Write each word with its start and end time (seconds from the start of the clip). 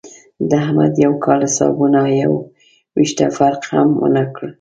د 0.49 0.51
احمد 0.63 0.91
د 0.95 0.97
یوه 1.05 1.17
کال 1.25 1.39
حسابونو 1.47 2.01
یو 2.23 2.33
وېښته 2.97 3.27
فرق 3.37 3.61
هم 3.73 3.89
ونه 4.01 4.23
کړ. 4.35 4.47